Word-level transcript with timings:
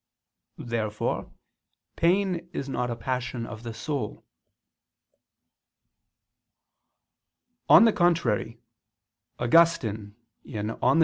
Therefore 0.57 1.31
pain 1.95 2.49
is 2.53 2.67
not 2.67 2.89
a 2.89 2.95
passion 2.95 3.45
of 3.45 3.61
the 3.61 3.71
soul. 3.71 4.25
On 7.69 7.85
the 7.85 7.93
contrary, 7.93 8.57
Augustine 9.37 10.15
(De 10.43 10.53
Civ. 10.69 10.79